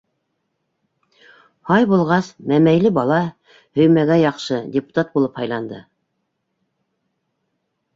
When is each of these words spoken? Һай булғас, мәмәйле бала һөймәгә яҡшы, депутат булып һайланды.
Һай 1.71 1.85
булғас, 1.91 2.31
мәмәйле 2.53 2.93
бала 2.97 3.21
һөймәгә 3.83 4.21
яҡшы, 4.25 4.61
депутат 4.81 5.17
булып 5.19 5.43
һайланды. 5.45 5.87